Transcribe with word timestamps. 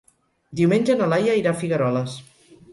Diumenge 0.61 0.95
na 1.03 1.11
Laia 1.13 1.37
irà 1.43 1.55
a 1.57 1.61
Figueroles. 1.63 2.19